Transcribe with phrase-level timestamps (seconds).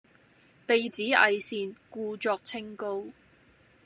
[0.65, 3.05] 被指偽善，故作清高